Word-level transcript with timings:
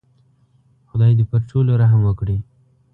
خدای 0.89 1.11
دې 1.19 1.25
پر 1.31 1.41
ټولو 1.49 1.71
رحم 1.81 2.01
وکړي. 2.05 2.37